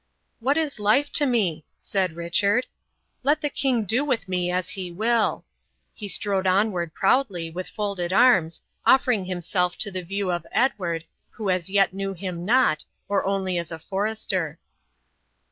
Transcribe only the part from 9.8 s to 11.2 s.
the view of Edward,